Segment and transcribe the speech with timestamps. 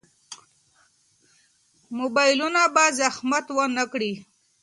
[1.99, 4.13] موبایلونه به مزاحمت ونه کړي.